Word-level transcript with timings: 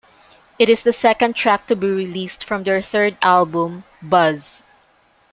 It 0.57 0.67
is 0.67 0.81
the 0.81 0.93
second 0.93 1.35
track 1.35 1.67
to 1.67 1.75
be 1.75 1.87
released 1.87 2.43
from 2.43 2.63
their 2.63 2.81
third 2.81 3.17
album 3.21 3.83
"Buzz". 4.01 4.63